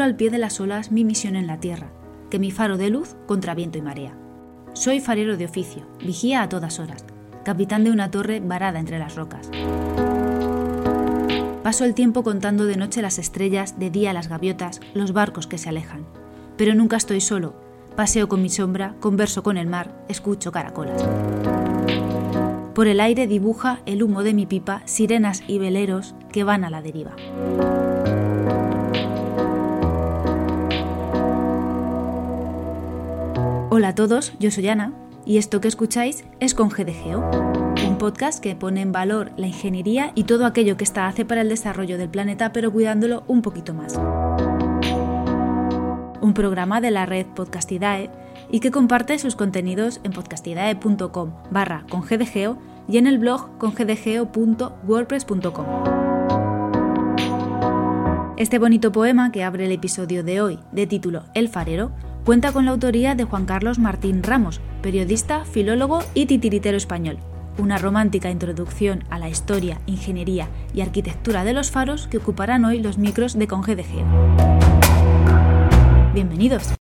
[0.00, 1.92] al pie de las olas mi misión en la tierra,
[2.30, 4.16] que mi faro de luz contra viento y marea.
[4.72, 7.04] Soy farero de oficio, vigía a todas horas,
[7.44, 9.50] capitán de una torre varada entre las rocas.
[11.62, 15.58] Paso el tiempo contando de noche las estrellas, de día las gaviotas, los barcos que
[15.58, 16.06] se alejan.
[16.56, 17.54] Pero nunca estoy solo.
[17.96, 21.06] Paseo con mi sombra, converso con el mar, escucho caracolas.
[22.74, 26.70] Por el aire dibuja el humo de mi pipa sirenas y veleros que van a
[26.70, 27.14] la deriva.
[33.74, 34.92] Hola a todos, yo soy Ana
[35.24, 37.24] y esto que escucháis es con GDGO
[37.88, 41.40] un podcast que pone en valor la ingeniería y todo aquello que ésta hace para
[41.40, 43.98] el desarrollo del planeta, pero cuidándolo un poquito más.
[46.20, 48.10] Un programa de la red Podcastidae
[48.50, 55.66] y que comparte sus contenidos en podcastidae.com barra con GDGeo y en el blog congdgeo.wordpress.com.
[58.36, 61.90] Este bonito poema que abre el episodio de hoy, de título El farero,
[62.24, 67.18] cuenta con la autoría de Juan Carlos Martín Ramos, periodista, filólogo y titiritero español,
[67.58, 72.80] una romántica introducción a la historia, ingeniería y arquitectura de los faros que ocuparán hoy
[72.80, 73.36] los micros
[73.74, 74.06] de Geo.
[76.14, 76.74] Bienvenidos.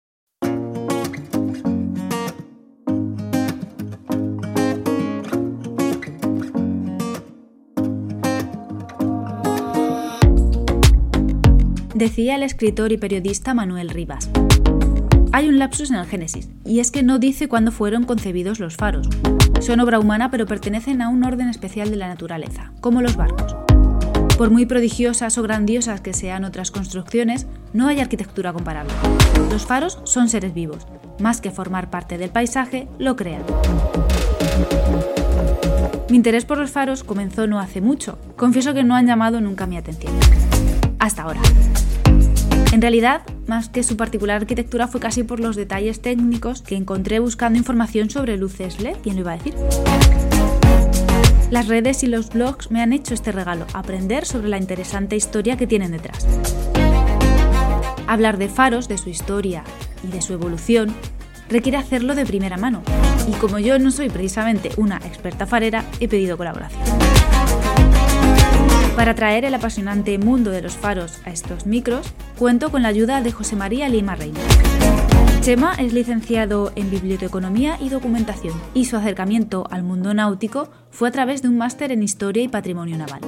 [11.94, 14.30] Decía el escritor y periodista Manuel Rivas.
[15.33, 18.77] Hay un lapsus en el Génesis, y es que no dice cuándo fueron concebidos los
[18.77, 19.09] faros.
[19.61, 23.55] Son obra humana pero pertenecen a un orden especial de la naturaleza, como los barcos.
[24.37, 28.93] Por muy prodigiosas o grandiosas que sean otras construcciones, no hay arquitectura comparable.
[29.50, 30.87] Los faros son seres vivos,
[31.21, 33.43] más que formar parte del paisaje, lo crean.
[36.10, 38.19] Mi interés por los faros comenzó no hace mucho.
[38.34, 40.12] Confieso que no han llamado nunca mi atención.
[40.99, 41.41] Hasta ahora.
[42.72, 47.19] En realidad, más que su particular arquitectura fue casi por los detalles técnicos que encontré
[47.19, 49.54] buscando información sobre luces LED, ¿quién lo iba a decir?
[51.50, 55.56] Las redes y los blogs me han hecho este regalo, aprender sobre la interesante historia
[55.56, 56.28] que tienen detrás.
[58.06, 59.64] Hablar de faros, de su historia
[60.04, 60.94] y de su evolución
[61.48, 62.82] requiere hacerlo de primera mano,
[63.26, 67.09] y como yo no soy precisamente una experta farera, he pedido colaboración.
[68.97, 72.06] Para traer el apasionante mundo de los faros a estos micros,
[72.39, 74.41] cuento con la ayuda de José María Lima Reina.
[75.41, 81.12] Chema es licenciado en Biblioteconomía y Documentación y su acercamiento al mundo náutico fue a
[81.12, 83.21] través de un máster en Historia y Patrimonio Naval.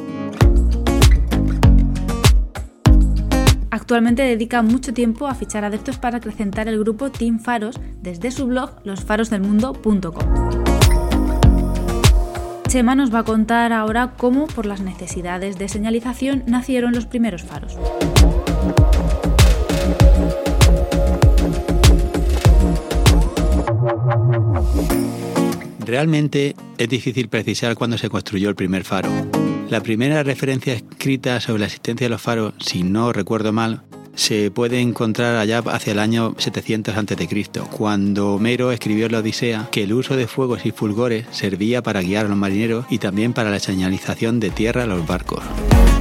[3.70, 8.46] Actualmente dedica mucho tiempo a fichar adeptos para acrecentar el grupo Team Faros desde su
[8.46, 10.81] blog losfarosdelmundo.com.
[12.72, 17.42] Chema nos va a contar ahora cómo, por las necesidades de señalización, nacieron los primeros
[17.42, 17.76] faros.
[25.84, 29.10] Realmente es difícil precisar cuándo se construyó el primer faro.
[29.68, 33.82] La primera referencia escrita sobre la existencia de los faros, si no recuerdo mal,
[34.14, 37.28] se puede encontrar allá hacia el año 700 a.C.,
[37.70, 42.02] cuando Homero escribió en la Odisea que el uso de fuegos y fulgores servía para
[42.02, 45.42] guiar a los marineros y también para la señalización de tierra a los barcos.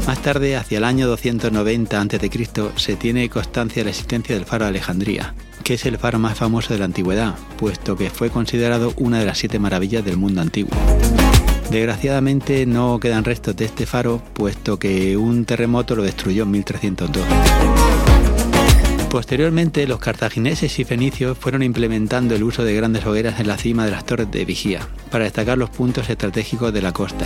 [0.08, 2.30] Más tarde, hacia el año 290 a.C.,
[2.76, 6.38] se tiene constancia de la existencia del faro de Alejandría, que es el faro más
[6.38, 10.42] famoso de la antigüedad, puesto que fue considerado una de las siete maravillas del mundo
[10.42, 10.72] antiguo.
[11.72, 17.26] Desgraciadamente no quedan restos de este faro, puesto que un terremoto lo destruyó en 1302.
[19.10, 23.86] Posteriormente, los cartagineses y fenicios fueron implementando el uso de grandes hogueras en la cima
[23.86, 27.24] de las torres de vigía, para destacar los puntos estratégicos de la costa.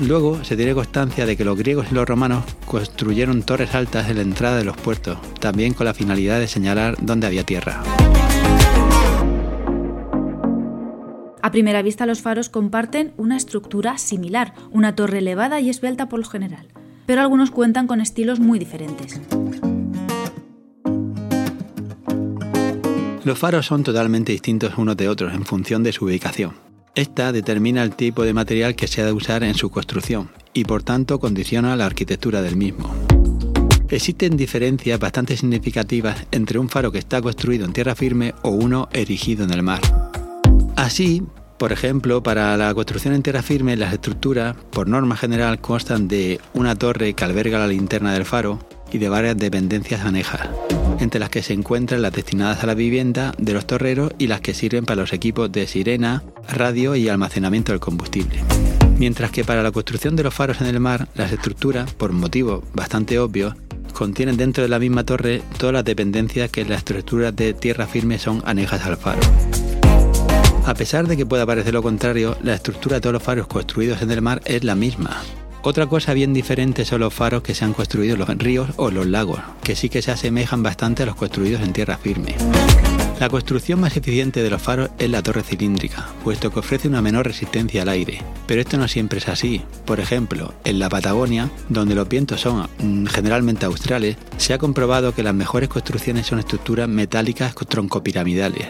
[0.00, 4.16] Luego se tiene constancia de que los griegos y los romanos construyeron torres altas en
[4.16, 7.82] la entrada de los puertos, también con la finalidad de señalar dónde había tierra.
[11.46, 16.18] A primera vista los faros comparten una estructura similar, una torre elevada y esbelta por
[16.18, 16.66] lo general,
[17.06, 19.20] pero algunos cuentan con estilos muy diferentes.
[23.22, 26.54] Los faros son totalmente distintos unos de otros en función de su ubicación.
[26.96, 30.64] Esta determina el tipo de material que se ha de usar en su construcción y
[30.64, 32.92] por tanto condiciona la arquitectura del mismo.
[33.88, 38.88] Existen diferencias bastante significativas entre un faro que está construido en tierra firme o uno
[38.92, 40.05] erigido en el mar.
[40.76, 41.22] Así,
[41.58, 46.38] por ejemplo, para la construcción en tierra firme, las estructuras, por norma general, constan de
[46.52, 48.58] una torre que alberga la linterna del faro
[48.92, 50.48] y de varias dependencias anejas,
[51.00, 54.42] entre las que se encuentran las destinadas a la vivienda de los torreros y las
[54.42, 58.44] que sirven para los equipos de sirena, radio y almacenamiento del combustible.
[58.98, 62.64] Mientras que para la construcción de los faros en el mar, las estructuras, por motivos
[62.74, 63.54] bastante obvios,
[63.94, 67.86] contienen dentro de la misma torre todas las dependencias que en las estructuras de tierra
[67.86, 69.20] firme son anejas al faro.
[70.66, 74.02] A pesar de que pueda parecer lo contrario, la estructura de todos los faros construidos
[74.02, 75.22] en el mar es la misma.
[75.62, 78.90] Otra cosa bien diferente son los faros que se han construido en los ríos o
[78.90, 82.34] los lagos, que sí que se asemejan bastante a los construidos en tierra firme.
[83.20, 87.00] La construcción más eficiente de los faros es la torre cilíndrica, puesto que ofrece una
[87.00, 88.20] menor resistencia al aire.
[88.48, 89.62] Pero esto no siempre es así.
[89.84, 95.14] Por ejemplo, en la Patagonia, donde los vientos son mm, generalmente australes, se ha comprobado
[95.14, 98.66] que las mejores construcciones son estructuras metálicas troncopiramidales.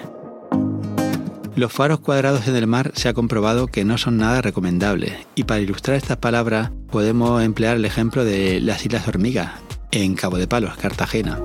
[1.57, 5.45] Los faros cuadrados en el mar se ha comprobado que no son nada recomendables, y
[5.45, 9.53] para ilustrar estas palabras podemos emplear el ejemplo de las Islas Hormigas,
[9.91, 11.41] en Cabo de Palos, Cartagena.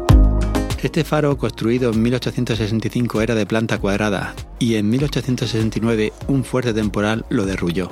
[0.83, 7.23] Este faro, construido en 1865, era de planta cuadrada y en 1869 un fuerte temporal
[7.29, 7.89] lo derrulló.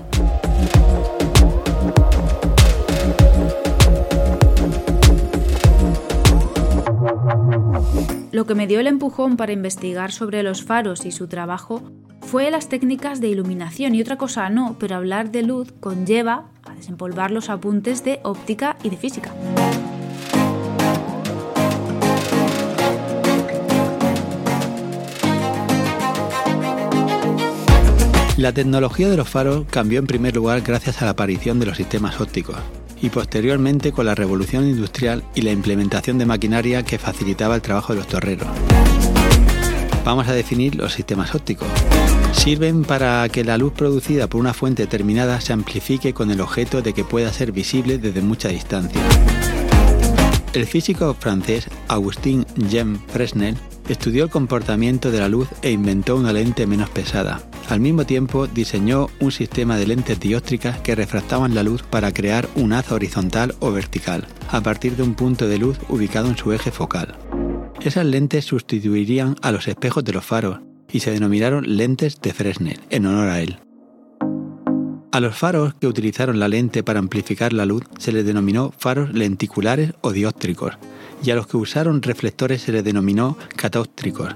[8.34, 11.82] Lo que me dio el empujón para investigar sobre los faros y su trabajo
[12.30, 16.76] fue las técnicas de iluminación y otra cosa no, pero hablar de luz conlleva a
[16.76, 19.34] desempolvar los apuntes de óptica y de física.
[28.38, 31.78] La tecnología de los faros cambió en primer lugar gracias a la aparición de los
[31.78, 32.58] sistemas ópticos
[33.02, 37.94] y posteriormente con la revolución industrial y la implementación de maquinaria que facilitaba el trabajo
[37.94, 38.48] de los torreros.
[40.06, 41.68] Vamos a definir los sistemas ópticos.
[42.34, 46.82] Sirven para que la luz producida por una fuente determinada se amplifique con el objeto
[46.82, 49.02] de que pueda ser visible desde mucha distancia.
[50.54, 53.56] El físico francés Augustin Jean Fresnel
[53.88, 57.42] estudió el comportamiento de la luz e inventó una lente menos pesada.
[57.70, 62.48] Al mismo tiempo diseñó un sistema de lentes dióptricas que refractaban la luz para crear
[62.56, 66.52] un haz horizontal o vertical, a partir de un punto de luz ubicado en su
[66.52, 67.16] eje focal.
[67.82, 70.60] Esas lentes sustituirían a los espejos de los faros
[70.92, 73.58] y se denominaron lentes de Fresnel, en honor a él.
[75.12, 79.12] A los faros que utilizaron la lente para amplificar la luz se les denominó faros
[79.12, 80.78] lenticulares o dióptricos,
[81.24, 84.36] y a los que usaron reflectores se les denominó catóptricos.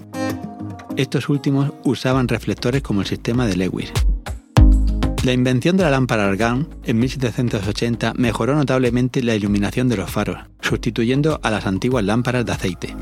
[0.97, 3.91] Estos últimos usaban reflectores como el sistema de Lewis.
[5.23, 10.37] La invención de la lámpara argán en 1780 mejoró notablemente la iluminación de los faros,
[10.59, 12.95] sustituyendo a las antiguas lámparas de aceite.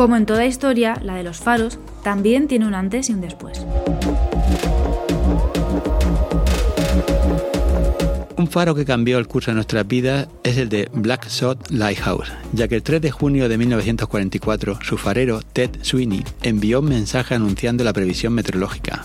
[0.00, 3.60] Como en toda historia, la de los faros también tiene un antes y un después.
[8.38, 12.32] Un faro que cambió el curso de nuestra vida es el de Black Shot Lighthouse,
[12.54, 17.34] ya que el 3 de junio de 1944 su farero Ted Sweeney envió un mensaje
[17.34, 19.04] anunciando la previsión meteorológica.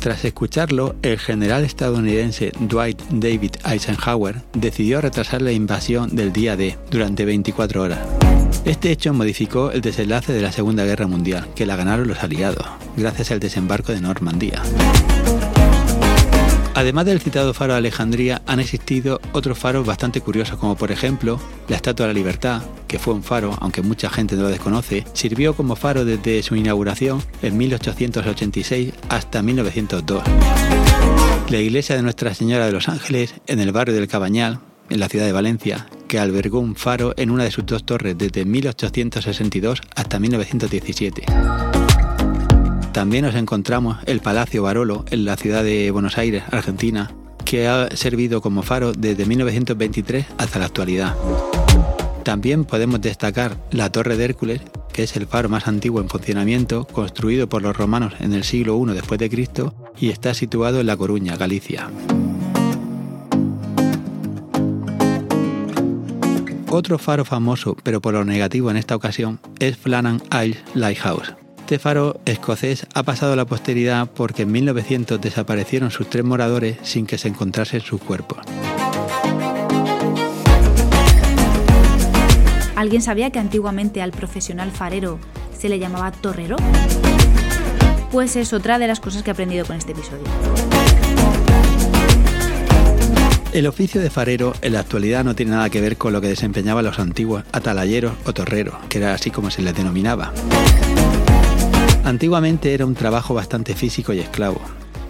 [0.00, 6.78] Tras escucharlo, el general estadounidense Dwight David Eisenhower decidió retrasar la invasión del día D
[6.90, 8.21] durante 24 horas.
[8.64, 12.64] Este hecho modificó el desenlace de la Segunda Guerra Mundial, que la ganaron los aliados,
[12.96, 14.62] gracias al desembarco de Normandía.
[16.74, 21.40] Además del citado faro de Alejandría, han existido otros faros bastante curiosos, como por ejemplo
[21.66, 25.04] la Estatua de la Libertad, que fue un faro, aunque mucha gente no lo desconoce,
[25.12, 30.22] sirvió como faro desde su inauguración en 1886 hasta 1902.
[31.50, 35.08] La iglesia de Nuestra Señora de los Ángeles, en el barrio del Cabañal, en la
[35.08, 39.80] ciudad de Valencia, que albergó un faro en una de sus dos torres desde 1862
[39.96, 41.24] hasta 1917.
[42.92, 47.10] También nos encontramos el Palacio Barolo en la ciudad de Buenos Aires, Argentina,
[47.46, 51.16] que ha servido como faro desde 1923 hasta la actualidad.
[52.24, 54.60] También podemos destacar la Torre de Hércules,
[54.92, 58.78] que es el faro más antiguo en funcionamiento, construido por los romanos en el siglo
[58.78, 61.88] I después de Cristo y está situado en La Coruña, Galicia.
[66.74, 71.34] Otro faro famoso, pero por lo negativo en esta ocasión, es Flannan Isle Lighthouse,
[71.72, 76.76] este faro escocés ha pasado a la posteridad porque en 1900 desaparecieron sus tres moradores
[76.82, 78.40] sin que se encontrasen sus cuerpos.
[82.76, 85.18] ¿Alguien sabía que antiguamente al profesional farero
[85.58, 86.56] se le llamaba torrero?
[88.10, 90.24] Pues es otra de las cosas que he aprendido con este episodio.
[93.52, 96.28] El oficio de farero en la actualidad no tiene nada que ver con lo que
[96.28, 100.32] desempeñaban los antiguos atalayeros o torreros, que era así como se les denominaba.
[102.02, 104.58] Antiguamente era un trabajo bastante físico y esclavo.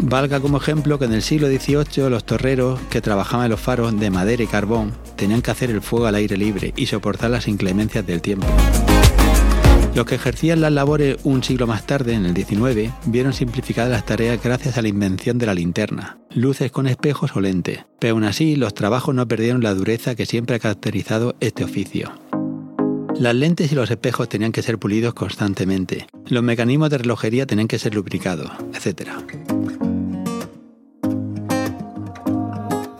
[0.00, 3.98] Valga como ejemplo que en el siglo XVIII los torreros que trabajaban en los faros
[3.98, 7.46] de madera y carbón tenían que hacer el fuego al aire libre y soportar las
[7.46, 8.48] inclemencias del tiempo.
[9.94, 14.06] Los que ejercían las labores un siglo más tarde, en el 19, vieron simplificadas las
[14.06, 18.24] tareas gracias a la invención de la linterna, luces con espejos o lentes, pero aún
[18.24, 22.10] así los trabajos no perdieron la dureza que siempre ha caracterizado este oficio.
[23.18, 27.68] Las lentes y los espejos tenían que ser pulidos constantemente, los mecanismos de relojería tenían
[27.68, 29.10] que ser lubricados, etc.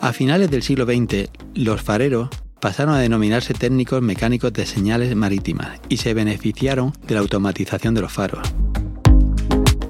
[0.03, 2.29] A finales del siglo XX, los fareros
[2.63, 8.03] pasaron a denominarse técnicos mecánicos de señales marítimas y se beneficiaron de la automatización de
[8.03, 8.55] los faros.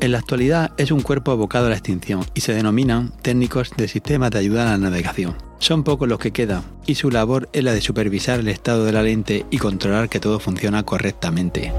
[0.01, 3.89] En la actualidad es un cuerpo abocado a la extinción y se denominan técnicos de
[3.89, 5.37] sistemas de ayuda a la navegación.
[5.59, 8.93] Son pocos los que quedan y su labor es la de supervisar el estado de
[8.93, 11.75] la lente y controlar que todo funciona correctamente.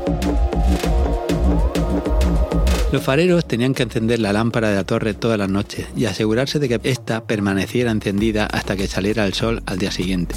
[2.92, 6.60] Los fareros tenían que encender la lámpara de la torre todas las noches y asegurarse
[6.60, 10.36] de que ésta permaneciera encendida hasta que saliera el sol al día siguiente.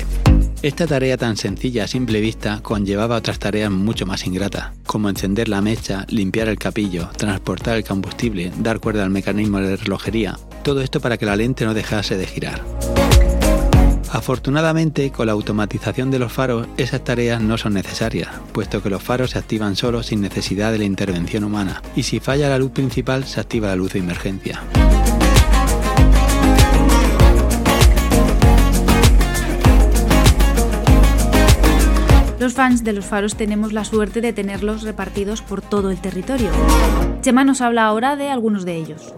[0.63, 5.49] Esta tarea tan sencilla a simple vista conllevaba otras tareas mucho más ingratas, como encender
[5.49, 10.81] la mecha, limpiar el capillo, transportar el combustible, dar cuerda al mecanismo de relojería, todo
[10.81, 12.63] esto para que la lente no dejase de girar.
[14.11, 19.03] Afortunadamente, con la automatización de los faros, esas tareas no son necesarias, puesto que los
[19.03, 22.71] faros se activan solos sin necesidad de la intervención humana, y si falla la luz
[22.71, 24.63] principal, se activa la luz de emergencia.
[32.47, 36.49] Los fans de los faros tenemos la suerte de tenerlos repartidos por todo el territorio.
[37.21, 39.13] Chema nos habla ahora de algunos de ellos.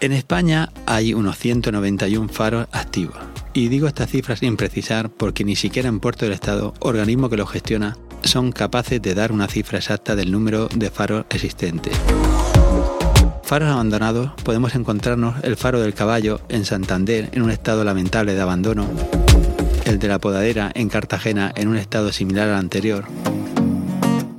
[0.00, 3.14] En España hay unos 191 faros activos.
[3.52, 7.36] Y digo estas cifras sin precisar porque ni siquiera en Puerto del Estado, organismo que
[7.36, 11.96] lo gestiona, son capaces de dar una cifra exacta del número de faros existentes.
[13.42, 18.40] Faros abandonados podemos encontrarnos el faro del caballo en Santander en un estado lamentable de
[18.40, 18.88] abandono,
[19.84, 23.04] el de la podadera en Cartagena en un estado similar al anterior,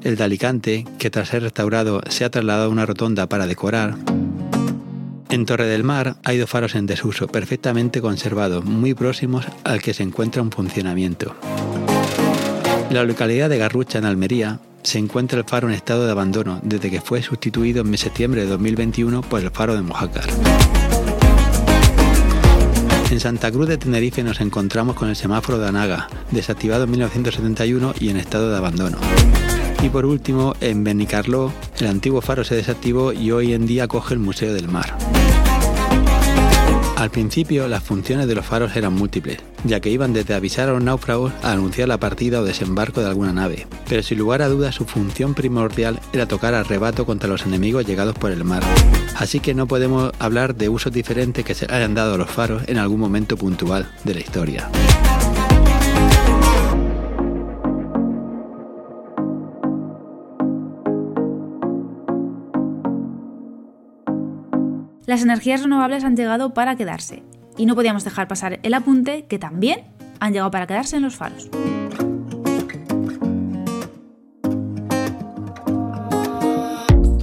[0.01, 3.95] el de Alicante que tras ser restaurado se ha trasladado a una rotonda para decorar,
[5.33, 9.95] en Torre del Mar hay dos faros en desuso, perfectamente conservados, muy próximos al que
[9.95, 11.36] se encuentra en funcionamiento.
[12.88, 16.60] En la localidad de Garrucha, en Almería, se encuentra el faro en estado de abandono
[16.62, 20.25] desde que fue sustituido en septiembre de 2021 por el faro de Mojácar.
[23.10, 27.94] En Santa Cruz de Tenerife nos encontramos con el semáforo de Anaga, desactivado en 1971
[28.00, 28.98] y en estado de abandono.
[29.82, 34.13] Y por último, en Benicarló, el antiguo faro se desactivó y hoy en día acoge
[34.13, 34.98] el Museo del Mar.
[37.03, 40.72] Al principio, las funciones de los faros eran múltiples, ya que iban desde avisar a
[40.72, 44.48] los náufragos a anunciar la partida o desembarco de alguna nave, pero sin lugar a
[44.48, 48.63] dudas su función primordial era tocar arrebato contra los enemigos llegados por el mar.
[49.17, 52.63] Así que no podemos hablar de usos diferentes que se hayan dado a los faros
[52.67, 54.69] en algún momento puntual de la historia.
[65.13, 67.22] Las energías renovables han llegado para quedarse
[67.55, 69.82] y no podíamos dejar pasar el apunte que también
[70.20, 71.51] han llegado para quedarse en los faros.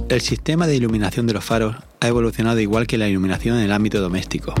[0.07, 3.73] El sistema de iluminación de los faros ha evolucionado igual que la iluminación en el
[3.73, 4.53] ámbito doméstico.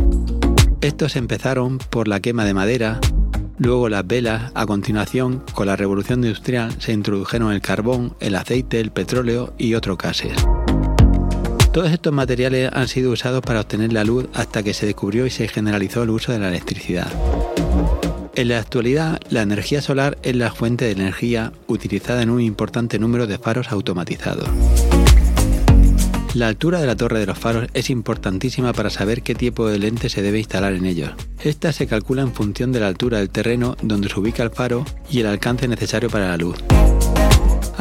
[0.81, 2.99] Estos empezaron por la quema de madera,
[3.57, 8.81] luego las velas, a continuación, con la revolución industrial, se introdujeron el carbón, el aceite,
[8.81, 10.33] el petróleo y otros gases.
[11.71, 15.29] Todos estos materiales han sido usados para obtener la luz hasta que se descubrió y
[15.29, 17.07] se generalizó el uso de la electricidad.
[18.35, 22.99] En la actualidad, la energía solar es la fuente de energía utilizada en un importante
[22.99, 24.49] número de faros automatizados.
[26.33, 29.79] La altura de la torre de los faros es importantísima para saber qué tipo de
[29.79, 31.11] lente se debe instalar en ellos.
[31.41, 34.85] Esta se calcula en función de la altura del terreno donde se ubica el faro
[35.09, 36.57] y el alcance necesario para la luz.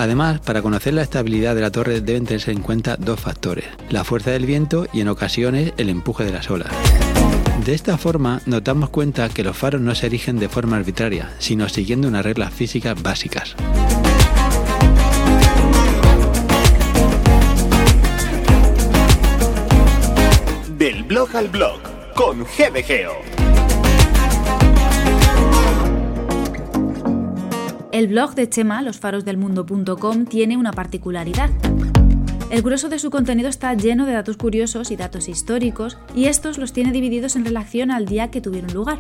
[0.00, 4.02] Además, para conocer la estabilidad de la torre deben tenerse en cuenta dos factores, la
[4.02, 6.72] fuerza del viento y en ocasiones el empuje de las olas.
[7.66, 11.34] De esta forma nos damos cuenta que los faros no se erigen de forma arbitraria,
[11.38, 13.54] sino siguiendo unas reglas físicas básicas.
[20.78, 21.78] Del blog al blog
[22.14, 23.59] con GBGO.
[27.92, 31.50] El blog de Chema, losfarosdelmundo.com, tiene una particularidad.
[32.50, 36.58] El grueso de su contenido está lleno de datos curiosos y datos históricos, y estos
[36.58, 38.98] los tiene divididos en relación al día que tuvieron lugar.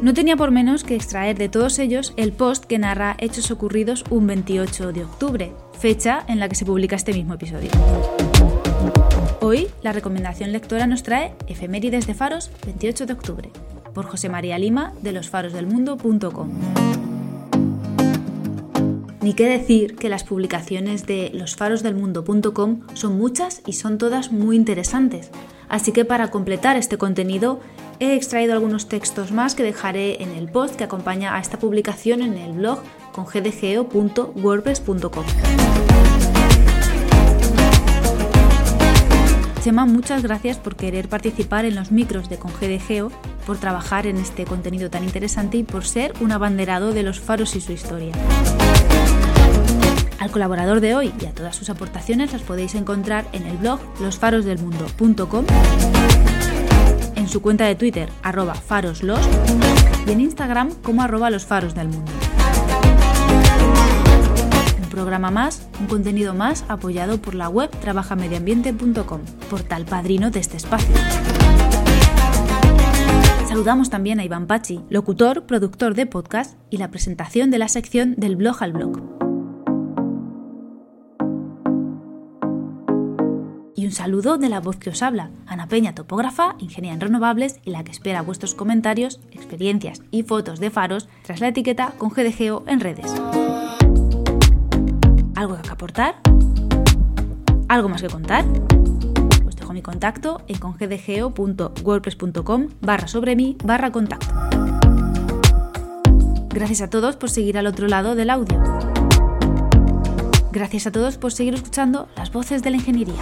[0.00, 4.04] No tenía por menos que extraer de todos ellos el post que narra hechos ocurridos
[4.08, 7.70] un 28 de octubre, fecha en la que se publica este mismo episodio.
[9.40, 13.50] Hoy, la recomendación lectora nos trae Efemérides de Faros, 28 de octubre.
[13.94, 16.50] por José María Lima de losfarosdelmundo.com.
[19.26, 25.32] Ni qué decir que las publicaciones de losfarosdelmundo.com son muchas y son todas muy interesantes.
[25.68, 27.58] Así que para completar este contenido
[27.98, 32.22] he extraído algunos textos más que dejaré en el post que acompaña a esta publicación
[32.22, 32.78] en el blog
[33.10, 35.24] con gdgeo.wordpress.com.
[39.64, 43.10] Chema, muchas gracias por querer participar en los micros de ConGDGeo,
[43.44, 47.56] por trabajar en este contenido tan interesante y por ser un abanderado de los faros
[47.56, 48.12] y su historia.
[50.18, 53.80] Al colaborador de hoy y a todas sus aportaciones las podéis encontrar en el blog
[54.00, 55.44] losfarosdelmundo.com,
[57.14, 59.20] en su cuenta de Twitter arroba faroslos
[60.06, 62.10] y en Instagram como arroba los faros del mundo.
[64.82, 69.20] Un programa más, un contenido más apoyado por la web trabajamediambiente.com,
[69.50, 70.94] portal padrino de este espacio.
[73.46, 78.14] Saludamos también a Iván Pachi, locutor, productor de podcast y la presentación de la sección
[78.16, 79.25] del blog al blog.
[83.86, 87.70] Un saludo de la voz que os habla, Ana Peña, topógrafa, ingeniera en renovables y
[87.70, 92.64] la que espera vuestros comentarios, experiencias y fotos de faros tras la etiqueta con GDGO
[92.66, 93.14] en redes.
[95.36, 96.16] ¿Algo que aportar?
[97.68, 98.44] ¿Algo más que contar?
[99.46, 104.34] Os dejo mi contacto en congdgo.wordpress.com barra sobre mí barra contacto.
[106.48, 108.95] Gracias a todos por seguir al otro lado del audio.
[110.56, 113.12] Gracias a todos por seguir escuchando las voces de la ingeniería.